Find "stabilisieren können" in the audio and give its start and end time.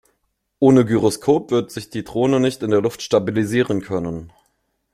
3.03-4.33